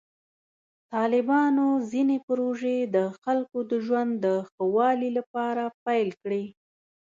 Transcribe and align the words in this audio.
طالبانو 0.93 1.67
ځینې 1.91 2.17
پروژې 2.27 2.77
د 2.95 2.97
خلکو 3.21 3.57
د 3.71 3.71
ژوند 3.85 4.11
د 4.25 4.27
ښه 4.49 4.63
والي 4.75 5.09
لپاره 5.17 5.63
پیل 5.85 6.09
کړې. 6.21 6.43